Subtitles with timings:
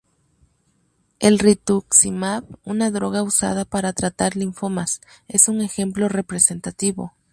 [1.19, 7.13] El Rituximab, una droga usada para tratar linfomas, es un ejemplo representativo.